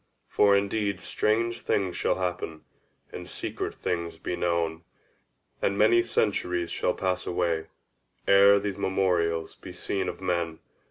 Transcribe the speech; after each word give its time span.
For 0.27 0.57
indeed 0.57 0.99
strange 0.99 1.61
things 1.61 1.95
shall 1.95 2.15
happen, 2.15 2.63
and 3.11 3.27
secret 3.29 3.75
things 3.75 4.17
be 4.17 4.35
known, 4.35 4.83
and 5.61 5.77
many 5.77 6.01
centuries 6.01 6.71
shall 6.71 6.95
pass 6.95 7.27
away, 7.27 7.67
ere 8.27 8.59
these 8.59 8.79
memorials 8.79 9.53
be 9.53 9.73
seen 9.73 10.09
of 10.09 10.19
men. 10.19 10.57